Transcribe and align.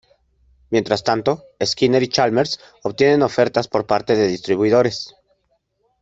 Mientras 0.71 1.03
tanto, 1.03 1.43
Skinner 1.63 2.01
y 2.01 2.07
Chalmers 2.07 2.59
obtienen 2.81 3.21
ofertas 3.21 3.67
por 3.67 3.85
parte 3.85 4.15
de 4.15 4.25
distribuidores. 4.25 5.15